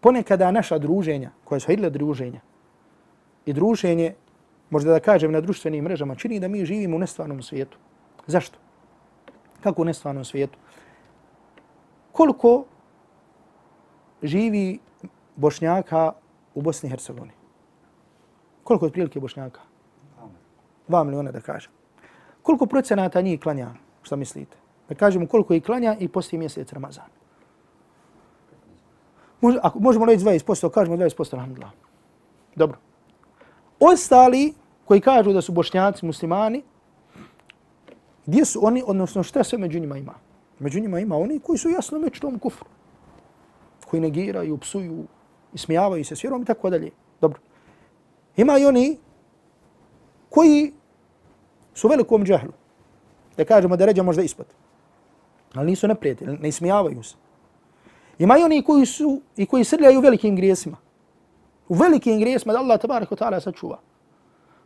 Ponekada 0.00 0.50
naša 0.50 0.78
druženja, 0.78 1.30
koja 1.44 1.60
su 1.60 1.66
hajde 1.66 1.90
druženja, 1.90 2.40
i 3.46 3.52
druženje, 3.52 4.14
možda 4.70 4.92
da 4.92 5.00
kažem 5.00 5.32
na 5.32 5.40
društvenim 5.40 5.84
mrežama, 5.84 6.14
čini 6.14 6.40
da 6.40 6.48
mi 6.48 6.64
živimo 6.64 6.96
u 6.96 7.00
nestvarnom 7.00 7.42
svijetu. 7.42 7.78
Zašto? 8.26 8.58
Kako 9.60 9.82
u 9.82 9.84
nestvarnom 9.84 10.24
svijetu? 10.24 10.58
Koliko 12.12 12.64
živi 14.22 14.78
bošnjaka 15.36 16.12
u 16.54 16.62
Bosni 16.62 16.86
i 16.86 16.90
Hercegovini? 16.90 17.32
Koliko 18.64 18.86
je 18.86 18.92
prilike 18.92 19.20
bošnjaka? 19.20 19.60
Dva 20.88 21.04
miliona 21.04 21.30
da 21.32 21.40
kažem. 21.40 21.72
Koliko 22.42 22.66
procenata 22.66 23.20
njih 23.20 23.40
klanja? 23.40 23.70
Šta 24.02 24.16
mislite? 24.16 24.56
Da 24.88 24.94
kažemo 24.94 25.26
koliko 25.26 25.54
ih 25.54 25.62
klanja 25.62 25.96
i 26.00 26.08
posti 26.08 26.38
mjesec 26.38 26.72
Ramazan. 26.72 27.10
Možemo 29.74 30.06
reći 30.06 30.24
20%, 30.24 30.70
kažemo 30.70 30.96
20%, 30.96 31.34
alhamdulillah. 31.34 31.72
Dobro. 32.54 32.78
Ostali 33.82 34.54
koji 34.84 35.00
kažu 35.00 35.32
da 35.32 35.42
su 35.42 35.52
bošnjaci 35.52 36.06
muslimani, 36.06 36.62
gdje 38.26 38.44
su 38.44 38.66
oni, 38.66 38.82
odnosno 38.86 39.22
šta 39.22 39.44
sve 39.44 39.58
među 39.58 39.80
njima 39.80 39.98
ima? 39.98 40.14
Među 40.58 40.80
njima 40.80 41.00
ima 41.00 41.16
oni 41.16 41.40
koji 41.40 41.58
su 41.58 41.70
jasno 41.70 41.98
među 41.98 42.20
tom 42.20 42.38
kufru. 42.38 42.68
Koji 43.90 44.00
negiraju, 44.00 44.58
psuju, 44.58 45.04
ismijavaju 45.54 46.04
se 46.04 46.16
s 46.16 46.24
vjerom 46.24 46.42
i 46.42 46.44
tako 46.44 46.70
dalje. 46.70 46.90
Dobro. 47.20 47.40
Ima 48.36 48.58
i 48.58 48.66
oni 48.66 48.98
koji 50.30 50.72
su 51.74 51.88
velikom 51.88 52.24
džahlu. 52.24 52.52
Da 53.36 53.44
kažemo 53.44 53.76
da 53.76 53.86
ređa 53.86 54.02
možda 54.02 54.22
ispod. 54.22 54.46
Ali 55.54 55.66
nisu 55.66 55.88
neprijatelji, 55.88 56.38
ne 56.38 56.48
ismijavaju 56.48 57.02
se. 57.02 57.16
Ima 58.18 58.38
i 58.38 58.42
oni 58.42 58.62
koji 58.62 58.86
su 58.86 59.20
i 59.36 59.46
koji 59.46 59.64
srljaju 59.64 60.00
velikim 60.00 60.36
grijesima. 60.36 60.76
U 61.68 61.74
velikim 61.74 62.20
grijesima 62.20 62.52
da 62.52 62.58
Allah 62.58 62.80
tabarak 62.80 63.10
wa 63.10 63.16
ta'ala 63.16 63.40
sačuva. 63.40 63.78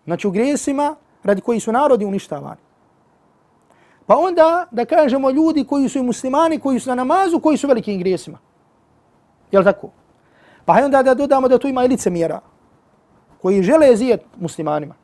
Znači 0.04 0.28
u 0.28 0.30
grijesima 0.30 0.96
radi 1.22 1.40
koji 1.40 1.60
su 1.60 1.72
narodi 1.72 2.04
uništavani. 2.04 2.60
Pa 4.06 4.16
onda 4.16 4.66
da 4.70 4.84
kažemo 4.84 5.30
ljudi 5.30 5.64
koji 5.64 5.88
su 5.88 5.98
i 5.98 6.02
muslimani, 6.02 6.58
koji 6.58 6.80
su 6.80 6.88
na 6.88 6.94
namazu, 6.94 7.40
koji 7.40 7.56
su 7.56 7.66
velikim 7.66 7.98
grijesima. 7.98 8.38
Jel 9.52 9.64
tako? 9.64 9.90
Pa 10.64 10.72
onda 10.84 11.02
da 11.02 11.14
dodamo 11.14 11.48
da 11.48 11.58
tu 11.58 11.68
ima 11.68 11.84
i 11.84 11.88
lice 11.88 12.10
mjera 12.10 12.40
koji 13.42 13.62
žele 13.62 13.96
zijet 13.96 14.22
muslimanima. 14.40 14.94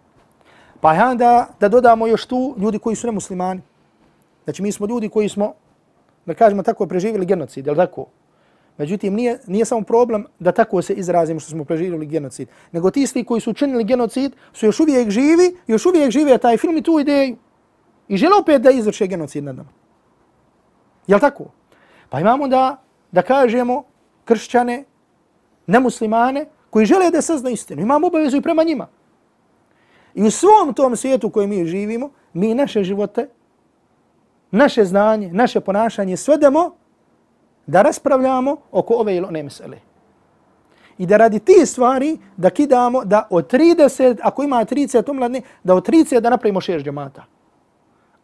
Pa 0.81 0.95
hajde 0.95 1.11
onda 1.11 1.47
da 1.61 1.69
dodamo 1.69 2.07
još 2.07 2.27
tu 2.27 2.55
ljudi 2.59 2.79
koji 2.79 2.97
su 2.97 3.07
nemuslimani. 3.07 3.61
Znači 4.45 4.63
mi 4.63 4.73
smo 4.73 4.87
ljudi 4.87 5.09
koji 5.09 5.29
smo, 5.29 5.55
da 6.27 6.35
kažemo 6.35 6.63
tako, 6.63 6.87
preživjeli 6.87 7.27
genocid, 7.27 7.67
jel 7.67 7.77
tako? 7.77 8.07
Međutim, 8.79 9.15
nije, 9.15 9.39
nije 9.47 9.65
samo 9.65 9.83
problem 9.83 10.27
da 10.39 10.53
tako 10.53 10.83
se 10.83 10.95
izrazimo 10.95 11.41
što 11.41 11.51
smo 11.51 11.65
preživjeli 11.65 12.07
genocid, 12.07 12.49
nego 12.73 12.91
ti 12.91 13.03
isti 13.03 13.25
koji 13.25 13.41
su 13.41 13.51
učinili 13.51 13.85
genocid 13.85 14.33
su 14.53 14.67
još 14.67 14.81
uvijek 14.81 15.11
živi, 15.11 15.57
još 15.67 15.87
uvijek 15.87 16.11
žive 16.11 16.39
taj 16.39 16.57
film 16.57 16.77
i 16.77 16.83
tu 16.83 17.01
ideju. 17.01 17.37
I 18.09 18.17
žele 18.17 18.37
opet 18.41 18.63
da 18.63 18.71
izvrše 18.71 19.07
genocid 19.07 19.45
nad 19.45 19.57
nama. 19.57 19.69
Jel 21.07 21.21
tako? 21.21 21.45
Pa 22.09 22.21
imamo 22.21 22.49
da, 22.49 22.83
da 23.13 23.23
kažemo 23.23 23.85
kršćane, 24.25 24.85
nemuslimane, 25.67 26.47
koji 26.71 26.87
žele 26.87 27.11
da 27.11 27.23
sazna 27.23 27.51
istinu. 27.51 27.83
Imamo 27.83 28.07
obavezu 28.07 28.37
i 28.37 28.43
prema 28.43 28.63
njima. 28.63 28.87
I 30.15 30.23
u 30.23 30.31
svom 30.31 30.75
tom 30.75 30.97
svijetu 30.97 31.27
u 31.27 31.31
kojem 31.31 31.51
mi 31.51 31.67
živimo, 31.67 32.11
mi 32.33 32.55
naše 32.55 32.85
živote, 32.85 33.29
naše 34.51 34.85
znanje, 34.85 35.33
naše 35.33 35.61
ponašanje 35.61 36.17
svedemo 36.17 36.77
da 37.67 37.83
raspravljamo 37.83 38.57
oko 38.71 38.95
ove 38.95 39.17
ili 39.17 39.27
one 39.27 39.43
mesele. 39.43 39.79
I 40.99 41.07
da 41.07 41.17
radi 41.17 41.39
ti 41.39 41.67
stvari 41.67 42.19
da 42.37 42.51
kidamo 42.51 43.05
da 43.05 43.27
od 43.31 43.53
30, 43.53 44.17
ako 44.23 44.43
ima 44.43 44.65
30 44.65 45.11
omladne, 45.11 45.43
da 45.65 45.75
od 45.75 45.89
30 45.89 46.21
da 46.21 46.31
napravimo 46.31 46.61
šest 46.61 46.85
džemata. 46.85 47.25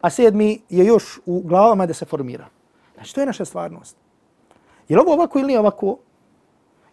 A 0.01 0.09
sedmi 0.09 0.61
je 0.69 0.85
još 0.85 1.19
u 1.25 1.41
glavama 1.45 1.85
da 1.85 1.93
se 1.93 2.05
formira. 2.05 2.45
Znači, 2.95 3.15
to 3.15 3.21
je 3.21 3.25
naša 3.25 3.45
stvarnost. 3.45 3.97
Je 4.87 4.97
li 4.97 5.01
ovo 5.01 5.13
ovako 5.13 5.39
ili 5.39 5.47
nije 5.47 5.59
ovako? 5.59 5.97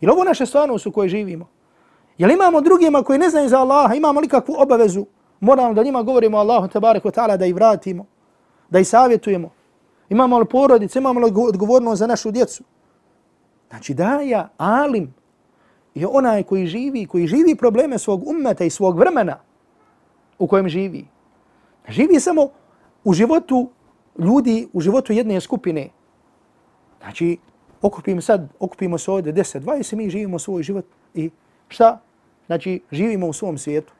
Je 0.01 0.09
li 0.09 0.13
ovo 0.13 0.25
naša 0.25 0.47
stvarnost 0.47 0.87
u 0.87 0.93
kojoj 0.93 1.09
živimo? 1.09 1.49
Je 2.19 2.27
li 2.27 2.35
imamo 2.35 2.61
drugima 2.61 3.03
koji 3.03 3.19
ne 3.19 3.31
znaju 3.31 3.49
za 3.49 3.59
Allaha, 3.59 3.95
imamo 3.95 4.21
li 4.21 4.29
kakvu 4.29 4.55
obavezu? 4.59 5.07
Moramo 5.41 5.75
da 5.75 5.83
njima 5.83 6.03
govorimo 6.03 6.39
Allahu 6.39 6.69
tabarek 6.69 7.05
wa 7.05 7.11
ta'ala 7.11 7.37
da 7.37 7.47
ih 7.47 7.55
vratimo, 7.55 8.07
da 8.71 8.79
ih 8.79 8.89
savjetujemo. 8.89 9.51
Imamo 10.09 10.39
li 10.39 10.47
porodice, 10.47 10.99
imamo 10.99 11.21
li 11.21 11.33
odgovornost 11.49 11.99
za 11.99 12.07
našu 12.07 12.31
djecu? 12.31 12.65
Znači 13.69 13.95
da 13.95 14.21
ja, 14.21 14.49
alim, 14.57 15.15
je 15.95 16.07
onaj 16.07 16.43
koji 16.43 16.67
živi, 16.67 17.07
koji 17.07 17.27
živi 17.27 17.55
probleme 17.55 17.99
svog 17.99 18.29
ummeta 18.29 18.65
i 18.65 18.71
svog 18.71 18.99
vremena 18.99 19.39
u 20.39 20.47
kojem 20.47 20.69
živi. 20.69 21.07
Živi 21.89 22.21
samo 22.21 22.49
u 23.05 23.13
životu 23.13 23.71
ljudi, 24.19 24.69
u 24.73 24.81
životu 24.81 25.13
jedne 25.13 25.41
skupine. 25.41 25.89
Znači, 27.01 27.39
okupimo 27.83 28.21
sad, 28.21 28.49
okupimo 28.61 28.99
se 28.99 29.11
ovdje 29.11 29.33
10, 29.33 29.61
20, 29.61 29.97
mi 29.97 30.11
živimo 30.11 30.39
svoj 30.39 30.63
život 30.63 30.85
i 31.15 31.31
šta? 31.69 32.01
Znači, 32.47 32.81
živimo 32.91 33.27
u 33.27 33.33
svom 33.33 33.59
svijetu. 33.59 33.93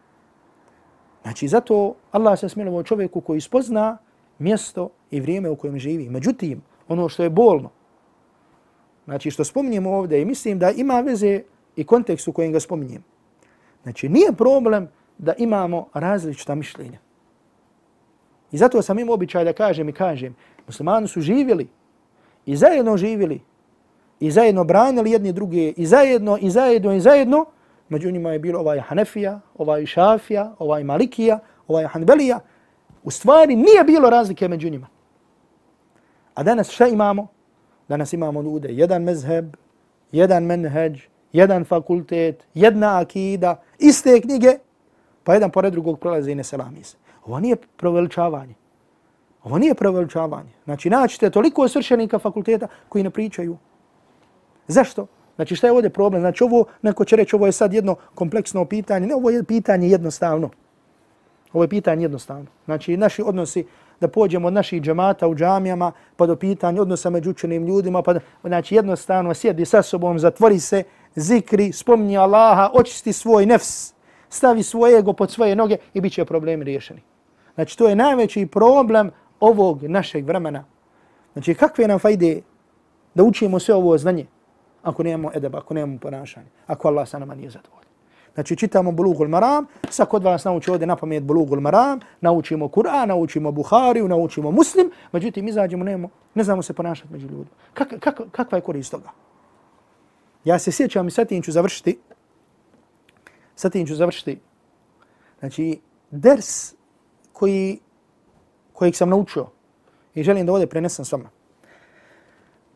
Znači, 1.23 1.49
zato 1.49 1.95
Allah 2.13 2.39
se 2.39 2.49
smilovao 2.49 2.83
čovjeku 2.83 3.21
koji 3.21 3.41
spozna 3.41 3.99
mjesto 4.39 4.89
i 5.11 5.21
vrijeme 5.21 5.51
u 5.51 5.57
kojem 5.57 5.79
živi. 5.79 6.11
Međutim, 6.11 6.63
ono 6.89 7.09
što 7.09 7.23
je 7.23 7.31
bolno, 7.31 7.71
znači 9.05 9.31
što 9.31 9.45
spominjemo 9.45 9.91
ovdje 9.91 10.23
i 10.23 10.25
mislim 10.25 10.59
da 10.59 10.71
ima 10.71 11.01
veze 11.01 11.43
i 11.77 11.85
kontekst 11.85 12.29
u 12.29 12.33
kojem 12.33 12.53
ga 12.53 12.61
spominjem. 12.61 13.05
Znači, 13.83 14.09
nije 14.09 14.33
problem 14.33 14.89
da 15.19 15.35
imamo 15.39 15.89
različita 15.95 16.55
mišljenja. 16.55 16.99
I 18.53 18.57
zato 18.57 18.83
sam 18.83 18.99
im 18.99 19.11
običaj 19.11 19.45
da 19.45 19.53
kažem 19.53 19.89
i 19.89 19.93
kažem, 19.93 20.35
muslimani 20.67 21.09
su 21.09 21.21
živjeli 21.21 21.69
i 22.47 22.57
zajedno 22.57 22.97
živjeli 22.97 23.41
i 24.21 24.31
zajedno 24.31 24.65
branili 24.65 25.11
jedni 25.11 25.33
druge 25.33 25.71
i 25.77 25.87
zajedno 25.87 26.39
i 26.41 26.51
zajedno 26.51 26.95
i 26.95 27.01
zajedno, 27.01 27.47
među 27.89 28.11
njima 28.11 28.33
je 28.33 28.39
bilo 28.39 28.61
ovaj 28.61 28.81
Hanefija, 28.81 29.41
ovaj 29.59 29.87
Šafija, 29.87 30.55
ovaj 30.59 30.85
Malikija, 30.85 31.39
ovaj 31.69 31.85
Hanbelija, 31.87 32.41
u 33.07 33.11
stvari 33.11 33.57
nije 33.57 33.85
bilo 33.85 34.11
razlike 34.11 34.49
među 34.49 34.71
njima. 34.71 34.87
A 36.35 36.43
danas 36.43 36.71
šta 36.71 36.87
imamo? 36.87 37.27
Danas 37.89 38.13
imamo 38.13 38.43
ljude, 38.43 38.69
jedan 38.73 39.03
mezheb, 39.03 39.57
jedan 40.13 40.45
menheđ, 40.45 41.01
jedan 41.33 41.65
fakultet, 41.65 42.45
jedna 42.55 42.99
akida, 42.99 43.63
iste 43.79 44.21
knjige, 44.21 44.59
pa 45.25 45.35
jedan 45.35 45.51
pored 45.51 45.73
drugog 45.73 46.01
prolaze 46.01 46.33
i 46.33 46.35
ne 46.35 46.45
selami 46.45 46.85
se. 46.85 46.97
Ovo 47.27 47.41
nije 47.41 47.57
proveličavanje. 47.77 48.55
Ovo 49.45 49.59
nije 49.59 49.75
proveličavanje. 49.75 50.51
Znači, 50.65 50.91
naćite 50.91 51.31
toliko 51.31 51.69
svršenika 51.69 52.19
fakulteta 52.19 52.69
koji 52.89 53.05
ne 53.05 53.11
pričaju. 53.11 53.57
Zašto? 54.69 55.07
Znači, 55.37 55.57
šta 55.57 55.67
je 55.67 55.73
ovdje 55.73 55.91
problem? 55.91 56.23
Znači, 56.23 56.45
ovo, 56.45 56.65
neko 56.83 57.05
će 57.05 57.17
reći, 57.17 57.37
ovo 57.37 57.47
je 57.47 57.53
sad 57.53 57.75
jedno 57.75 57.97
kompleksno 58.15 58.65
pitanje. 58.65 59.07
Ne, 59.07 59.15
ovo 59.15 59.31
je 59.31 59.45
pitanje 59.45 59.89
jednostavno. 59.89 60.51
Ovo 61.57 61.65
je 61.65 61.69
pitanje 61.69 62.05
jednostavno. 62.05 62.47
Znači, 62.65 62.97
naši 62.97 63.23
odnosi 63.23 63.65
da 64.01 64.09
pođemo 64.09 64.49
od 64.49 64.53
naših 64.53 64.83
džemata 64.83 65.29
u 65.29 65.35
džamijama, 65.35 65.93
pa 66.17 66.27
do 66.27 66.37
pitanja 66.37 66.83
odnosa 66.83 67.11
među 67.11 67.31
učenim 67.31 67.67
ljudima, 67.67 68.03
pa 68.03 68.13
da, 68.13 68.21
znači, 68.45 68.75
jednostavno 68.75 69.35
sjedi 69.35 69.65
sa 69.65 69.83
sobom, 69.83 70.19
zatvori 70.19 70.61
se, 70.61 70.83
zikri, 71.15 71.73
spomni 71.73 72.19
Allaha, 72.19 72.71
očisti 72.75 73.13
svoj 73.13 73.47
nefs, 73.47 73.95
stavi 74.29 74.63
svoj 74.63 74.99
ego 74.99 75.13
pod 75.13 75.31
svoje 75.31 75.57
noge 75.57 75.77
i 75.95 76.01
bit 76.01 76.13
će 76.13 76.25
problemi 76.25 76.65
riješeni. 76.65 77.01
Znači, 77.55 77.79
to 77.79 77.89
je 77.89 77.97
najveći 77.97 78.47
problem 78.47 79.11
ovog 79.41 79.83
našeg 79.83 80.27
vremena. 80.27 80.65
Znači, 81.33 81.55
kakve 81.55 81.89
nam 81.89 81.99
fajde 81.99 82.43
da 83.15 83.23
učimo 83.25 83.59
sve 83.59 83.75
ovo 83.75 83.99
znanje 83.99 84.27
ako 84.83 85.03
nemamo 85.03 85.31
edeba, 85.35 85.59
ako 85.59 85.75
nemamo 85.75 85.99
ponašanje, 85.99 86.47
ako 86.67 86.89
Allah 86.89 87.09
sa 87.09 87.19
nama 87.19 87.35
nije 87.35 87.51
zadovoljan. 87.51 87.86
Znači 88.37 88.57
čitamo 88.57 88.93
Bulugul 88.93 89.29
Maram, 89.29 89.67
sa 89.91 90.05
kod 90.05 90.23
vas 90.23 90.45
nauči 90.45 90.71
ovdje 90.71 90.87
na 90.87 90.97
pamet 90.97 91.23
Bulugul 91.23 91.61
Maram, 91.61 92.01
naučimo 92.21 92.69
Kur'an, 92.69 93.09
naučimo 93.09 93.53
Buhariju, 93.53 94.09
naučimo 94.09 94.51
Muslim, 94.51 94.91
međutim 95.13 95.49
izađemo, 95.49 95.85
nemo, 95.85 96.09
ne 96.35 96.45
znamo 96.45 96.63
se 96.63 96.73
ponašati 96.73 97.13
među 97.13 97.27
ljudima. 97.27 97.57
Kak, 97.75 97.95
kak, 98.01 98.21
kakva 98.31 98.59
je 98.59 98.63
korist 98.63 98.91
toga? 98.91 99.11
Ja 100.45 100.59
se 100.59 100.73
sjećam 100.73 101.09
i 101.09 101.11
sad 101.11 101.29
ću 101.45 101.53
završiti, 101.53 101.99
sad 103.55 103.73
ću 103.87 103.95
završiti, 103.95 104.39
znači 105.41 105.81
ders 106.11 106.75
koji, 107.33 107.79
kojeg 108.73 108.97
sam 108.97 109.09
naučio 109.09 109.47
i 110.15 110.23
želim 110.23 110.47
da 110.47 110.53
ovdje 110.53 110.67
prenesem 110.67 111.05
s 111.05 111.13
vama. 111.13 111.31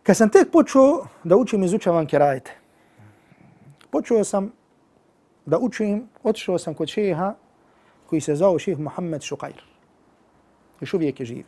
Kad 0.03 0.17
sam 0.17 0.29
tek 0.29 0.51
počeo 0.53 1.05
da 1.25 1.37
učim 1.37 1.65
izučavam 1.65 2.07
kerajete, 2.07 2.57
počeo 3.91 4.25
sam 4.25 4.60
da 5.51 5.59
učim, 5.59 6.05
otišao 6.23 6.59
sam 6.59 6.75
kod 6.75 6.89
šeha 6.89 7.35
koji 8.07 8.21
se 8.21 8.37
zvao 8.37 8.59
šeh 8.59 8.79
Muhammed 8.79 9.23
Šukajr. 9.23 9.63
Još 10.81 10.95
uvijek 10.95 11.21
je 11.21 11.27
živ. 11.27 11.45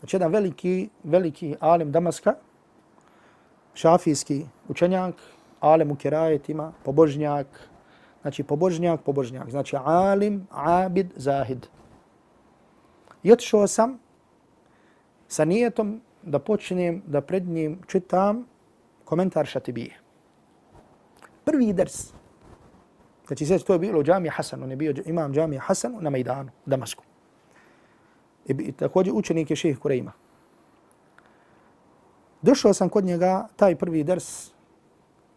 Znači 0.00 0.16
jedan 0.16 0.32
veliki, 0.32 0.88
veliki 1.04 1.54
alim 1.60 1.92
Damaska, 1.92 2.34
šafijski 3.74 4.44
učenjak, 4.68 5.14
alim 5.60 5.90
u 5.90 5.96
kerajetima, 5.96 6.72
pobožnjak, 6.84 7.46
znači 8.22 8.42
pobožnjak, 8.42 9.00
pobožnjak, 9.00 9.50
znači 9.50 9.76
alim, 9.84 10.46
abid, 10.50 11.12
zahid. 11.16 11.66
I 13.22 13.32
otišao 13.32 13.66
sam 13.66 13.98
sa 15.28 15.44
nijetom 15.44 16.00
da 16.22 16.38
počnem 16.38 17.02
da 17.06 17.20
pred 17.20 17.48
njim 17.48 17.80
čitam 17.86 18.46
komentar 19.04 19.46
Šatibije. 19.46 20.00
Prvi 21.44 21.72
ders. 21.72 22.19
Znači, 23.30 23.46
sve 23.46 23.58
to 23.58 23.72
je 23.72 23.78
bilo 23.78 24.00
u 24.00 24.02
džami 24.02 24.28
Hasanu, 24.28 24.64
on 24.64 24.70
je 24.70 24.76
bio 24.76 24.94
imam 25.06 25.32
džami 25.32 25.58
Hasanu 25.58 26.00
na 26.00 26.10
Majdanu, 26.10 26.50
Damasku. 26.66 27.04
I, 28.46 28.52
i 28.52 28.72
također 28.72 29.14
učenik 29.14 29.50
je 29.50 29.56
šeheh 29.56 29.78
Kurejma. 29.78 30.12
Došao 32.42 32.74
sam 32.74 32.88
kod 32.88 33.04
njega, 33.04 33.48
taj 33.56 33.76
prvi 33.76 34.02
ders, 34.04 34.50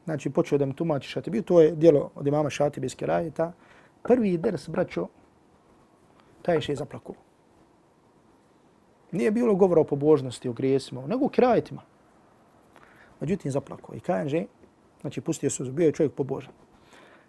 znači 0.05 0.29
počeo 0.29 0.57
da 0.57 0.65
mi 0.65 0.75
tumači 0.75 1.09
Šatibi, 1.09 1.41
to 1.41 1.62
je 1.62 1.71
dijelo 1.71 2.09
od 2.15 2.27
imama 2.27 2.50
Šatibijske 2.50 3.05
rajeta. 3.05 3.51
Prvi 4.03 4.38
ders, 4.38 4.69
braćo, 4.69 5.07
taj 6.41 6.55
je 6.55 6.75
zaplakuo. 6.75 6.75
zaplakao. 6.75 7.15
Nije 9.12 9.31
bilo 9.31 9.55
govora 9.55 9.81
o 9.81 9.83
pobožnosti, 9.83 10.50
o 10.50 10.53
grijesima, 10.53 11.07
nego 11.07 11.25
o 11.25 11.29
krajetima. 11.29 11.81
Međutim, 13.19 13.51
zaplako. 13.51 13.95
I 13.95 14.00
kaže, 14.00 14.45
znači 15.01 15.21
pustio 15.21 15.50
se, 15.50 15.63
bio 15.63 15.85
je 15.85 15.91
čovjek 15.91 16.13
pobožan. 16.13 16.53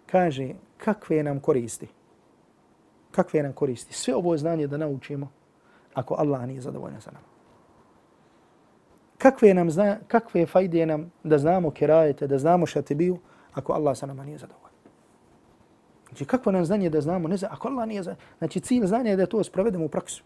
Kaže, 0.05 0.53
kakve 0.77 1.23
nam 1.23 1.39
koristi? 1.39 1.87
Kakve 3.11 3.43
nam 3.43 3.53
koristi? 3.53 3.93
Sve 3.93 4.15
ovo 4.15 4.37
znanje 4.37 4.67
da 4.67 4.77
naučimo 4.77 5.29
ako 5.93 6.15
Allah 6.17 6.47
nije 6.47 6.61
zadovoljan 6.61 7.01
sa 7.01 7.11
nama. 7.11 7.25
Kakve 9.17 9.53
nam 9.53 9.71
zna, 9.71 9.97
kakve 10.07 10.45
fajde 10.45 10.85
nam 10.85 11.11
da 11.23 11.37
znamo 11.37 11.71
kirajete, 11.71 12.27
da 12.27 12.37
znamo 12.37 12.65
šatibiju 12.65 13.17
ako 13.53 13.73
Allah 13.73 13.97
sa 13.97 14.05
nama 14.05 14.25
nije 14.25 14.37
zadovoljan? 14.37 14.65
Znači, 16.07 16.25
kakvo 16.25 16.51
nam 16.51 16.65
znanje 16.65 16.89
da 16.89 17.01
znamo, 17.01 17.27
ne 17.27 17.37
znam, 17.37 17.51
ako 17.53 17.67
Allah 17.67 17.87
nije 17.87 18.03
zadovoljan? 18.03 18.37
Znači, 18.37 18.59
cilj 18.59 18.85
znanja 18.85 19.09
je 19.09 19.15
da 19.15 19.25
to 19.25 19.43
sprovedemo 19.43 19.85
u 19.85 19.89
praksu. 19.89 20.23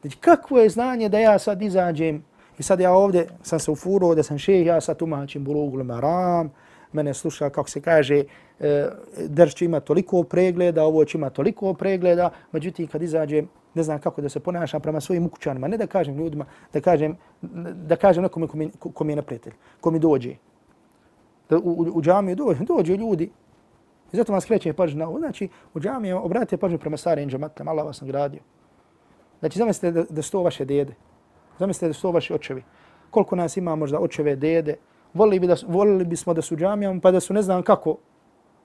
Znači, 0.00 0.18
kakvo 0.18 0.58
je 0.58 0.68
znanje 0.68 1.08
da 1.08 1.18
ja 1.18 1.38
sad 1.38 1.62
izađem 1.62 2.24
i 2.58 2.62
sad 2.62 2.80
ja 2.80 2.92
ovdje 2.92 3.28
sam 3.42 3.58
se 3.58 3.70
ufuruo 3.70 4.14
da 4.14 4.22
sam 4.22 4.38
šeh, 4.38 4.66
ja 4.66 4.80
sad 4.80 4.96
tumačim 4.96 5.44
bulugul 5.44 5.84
maram, 5.84 6.52
mene 6.92 7.14
sluša, 7.14 7.50
kako 7.50 7.70
se 7.70 7.80
kaže, 7.80 8.24
e, 8.60 8.88
drž 9.26 9.54
će 9.54 9.64
ima 9.64 9.80
toliko 9.80 10.22
pregleda, 10.22 10.84
ovo 10.84 11.04
će 11.04 11.18
ima 11.18 11.30
toliko 11.30 11.74
pregleda, 11.74 12.30
međutim, 12.52 12.86
kad 12.86 13.02
izađem, 13.02 13.48
ne 13.74 13.82
znam 13.82 13.98
kako 13.98 14.22
da 14.22 14.28
se 14.28 14.40
ponašam 14.40 14.80
prema 14.80 15.00
svojim 15.00 15.26
ukućanima, 15.26 15.68
ne 15.68 15.76
da 15.76 15.86
kažem 15.86 16.16
ljudima, 16.16 16.44
da 16.72 16.80
kažem, 16.80 17.16
da 17.74 17.96
kažem 17.96 18.22
nekome 18.22 18.46
ko 18.46 18.56
mi, 18.56 18.70
ko 18.94 19.04
mi 19.04 19.12
je 19.12 19.16
neprijatelj, 19.16 19.52
ko 19.80 19.90
mi 19.90 19.98
dođe, 19.98 20.34
da 21.50 21.58
u, 21.58 21.70
u, 21.70 21.86
u 21.94 22.02
džamiju 22.02 22.36
dođe, 22.36 22.64
dođe 22.64 22.96
ljudi. 22.96 23.30
I 24.12 24.16
zato 24.16 24.32
vam 24.32 24.40
skreće 24.40 24.72
pažnju 24.72 24.98
na 24.98 25.08
ovo. 25.08 25.18
Znači, 25.18 25.48
u 25.74 25.80
džamiju 25.80 26.24
obratite 26.24 26.56
pažnju 26.56 26.78
prema 26.78 26.96
starim 26.96 27.30
džamatlama, 27.30 27.70
Allah 27.70 27.86
vas 27.86 28.00
nagradio. 28.00 28.40
Znači, 29.40 29.58
zamislite 29.58 29.92
da, 29.92 30.04
da 30.10 30.22
su 30.22 30.32
to 30.32 30.42
vaše 30.42 30.64
dede. 30.64 30.94
Zamislite 31.58 31.86
da 31.86 31.92
su 31.92 32.02
to 32.02 32.10
vaši 32.10 32.34
očevi. 32.34 32.62
Koliko 33.10 33.36
nas 33.36 33.56
ima 33.56 33.76
možda 33.76 34.00
očeve, 34.00 34.36
dede. 34.36 34.76
Volili, 35.14 35.40
bi 35.40 35.46
da, 35.46 35.56
volili 35.66 36.04
bismo 36.04 36.34
da 36.34 36.42
su 36.42 36.56
džamijama, 36.56 37.00
pa 37.00 37.10
da 37.10 37.20
su 37.20 37.34
ne 37.34 37.42
znam 37.42 37.62
kako, 37.62 37.96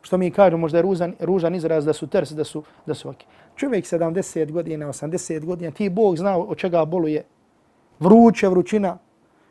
što 0.02 0.18
mi 0.18 0.32
kažu, 0.32 0.58
možda 0.58 0.78
je 0.78 0.82
ružan, 0.82 1.14
ružan 1.20 1.56
izraz 1.56 1.86
da 1.86 1.94
su 1.94 2.08
ters, 2.08 2.32
da 2.32 2.44
su, 2.44 2.64
da 2.86 2.94
su 2.94 3.10
ok. 3.10 3.18
Čovjek 3.56 3.86
70 3.86 4.52
godina, 4.52 4.88
80 4.88 5.46
godina, 5.46 5.72
ti 5.72 5.90
Bog 5.90 6.18
zna 6.18 6.38
od 6.38 6.58
čega 6.58 6.86
boluje. 6.86 7.24
Vruće, 8.00 8.48
vrućina. 8.48 8.98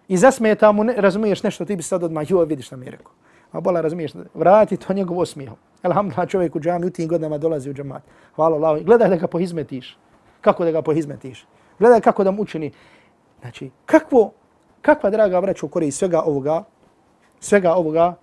I 0.08 0.16
zasmeta 0.16 0.72
mu, 0.72 0.84
ne, 0.84 0.94
razumiješ 0.96 1.42
nešto, 1.42 1.64
ti 1.64 1.76
bi 1.76 1.82
sad 1.82 2.02
odmah, 2.02 2.30
joj, 2.30 2.46
vidiš 2.46 2.66
šta 2.66 2.76
mi 2.76 2.86
je 2.86 2.90
rekao. 2.90 3.12
A 3.52 3.60
bola, 3.60 3.80
razumiješ, 3.80 4.12
vrati 4.34 4.76
to 4.76 4.92
njegov 4.92 5.18
osmijehom. 5.18 5.56
Alhamdulillah, 5.82 6.28
čovjek 6.28 6.56
u 6.56 6.60
džami 6.60 6.86
u 6.86 6.90
tim 6.90 7.08
godinama 7.08 7.38
dolazi 7.38 7.70
u 7.70 7.74
džamat. 7.74 8.02
Hvala 8.36 8.56
Allah. 8.56 8.82
Gledaj 8.84 9.08
da 9.08 9.16
ga 9.16 9.26
pohizmetiš. 9.26 9.98
Kako 10.40 10.64
da 10.64 10.70
ga 10.70 10.82
pohizmetiš. 10.82 11.46
Gledaj 11.78 12.00
kako 12.00 12.24
da 12.24 12.30
mu 12.30 12.42
učini. 12.42 12.72
Znači, 13.40 13.70
kakvo, 13.86 14.32
kakva 14.82 15.10
draga 15.10 15.38
vraća 15.38 15.66
u 15.66 15.90
svega 15.90 16.22
ovoga, 16.22 16.64
svega 17.44 17.74
ovoga, 17.74 18.14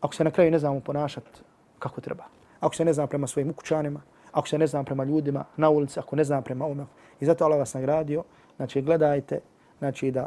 ako 0.00 0.14
se 0.14 0.24
na 0.24 0.30
kraju 0.30 0.50
ne 0.50 0.58
znamo 0.58 0.80
ponašati 0.80 1.30
kako 1.78 2.00
treba. 2.00 2.24
Ako 2.60 2.74
se 2.74 2.84
ne 2.84 2.92
zna 2.92 3.06
prema 3.06 3.26
svojim 3.26 3.50
ukućanima, 3.50 4.00
ako 4.32 4.48
se 4.48 4.58
ne 4.58 4.66
zna 4.66 4.84
prema 4.84 5.04
ljudima 5.04 5.44
na 5.56 5.70
ulici, 5.70 5.98
ako 5.98 6.16
ne 6.16 6.24
zna 6.24 6.42
prema 6.42 6.64
ovome. 6.64 6.86
I 7.20 7.26
zato 7.26 7.44
Allah 7.44 7.58
vas 7.58 7.74
nagradio. 7.74 8.24
Znači, 8.56 8.82
gledajte, 8.82 9.40
znači 9.78 10.10
da 10.10 10.26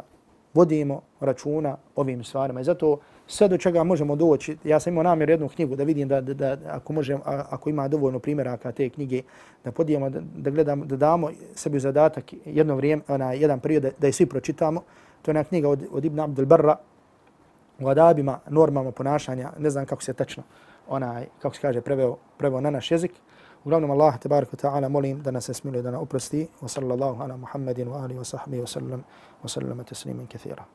vodimo 0.54 1.02
računa 1.20 1.76
ovim 1.96 2.24
stvarima. 2.24 2.60
I 2.60 2.64
zato 2.64 2.98
sve 3.26 3.48
do 3.48 3.58
čega 3.58 3.84
možemo 3.84 4.16
doći, 4.16 4.56
ja 4.64 4.80
sam 4.80 4.92
imao 4.92 5.02
namjer 5.02 5.30
jednu 5.30 5.48
knjigu 5.48 5.76
da 5.76 5.84
vidim 5.84 6.08
da, 6.08 6.20
da, 6.20 6.34
da 6.34 6.56
ako, 6.70 6.92
možem, 6.92 7.20
a, 7.24 7.44
ako 7.50 7.70
ima 7.70 7.88
dovoljno 7.88 8.18
primjeraka 8.18 8.72
te 8.72 8.88
knjige, 8.88 9.22
da 9.64 9.72
podijemo, 9.72 10.10
da, 10.10 10.20
da 10.36 10.50
gledamo, 10.50 10.84
da 10.84 10.96
damo 10.96 11.30
sebi 11.54 11.80
zadatak 11.80 12.32
jedno 12.44 12.76
vrijeme, 12.76 13.02
ona, 13.08 13.32
jedan 13.32 13.60
period 13.60 13.82
da, 13.82 13.90
da 13.98 14.06
je 14.06 14.12
svi 14.12 14.26
pročitamo. 14.26 14.80
To 15.22 15.30
je 15.30 15.32
jedna 15.32 15.44
knjiga 15.44 15.68
od, 15.68 15.86
od 15.92 16.04
Ibn 16.04 16.20
Abdul 16.20 16.46
Barra 16.46 16.76
u 17.80 17.88
adabima, 17.88 18.38
normama 18.48 18.92
ponašanja, 18.92 19.52
ne 19.58 19.70
znam 19.70 19.86
kako 19.86 20.02
se 20.02 20.12
tačno, 20.12 20.42
onaj, 20.88 21.26
kako 21.42 21.54
se 21.54 21.60
kaže, 21.60 21.80
preveo, 21.80 22.16
preveo 22.38 22.60
na 22.60 22.70
naš 22.70 22.90
jezik. 22.90 23.12
Uglavnom 23.64 23.90
Allah 23.90 24.18
te 24.18 24.28
ta'ala 24.28 24.88
molim 24.88 25.22
da 25.22 25.30
nas 25.30 25.44
se 25.44 25.54
smiluje 25.54 25.82
da 25.82 25.90
nas 25.90 26.02
oprosti. 26.02 26.48
Wa 26.60 26.68
sallallahu 26.68 27.22
ala 27.22 27.36
Muhammedin 27.36 27.88
wa 27.88 28.02
alihi 28.04 28.18
wa 28.18 28.24
sahbihi 28.24 28.62
wa 28.62 28.66
sallam 28.66 29.04
wa 29.42 29.48
sallam 29.48 29.84
tasliman 29.84 30.26
kathira. 30.26 30.64